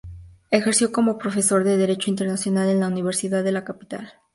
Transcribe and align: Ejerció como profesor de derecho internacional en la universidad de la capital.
Ejerció 0.49 0.91
como 0.91 1.19
profesor 1.19 1.63
de 1.63 1.77
derecho 1.77 2.09
internacional 2.09 2.69
en 2.69 2.79
la 2.79 2.87
universidad 2.87 3.43
de 3.43 3.51
la 3.51 3.63
capital. 3.63 4.13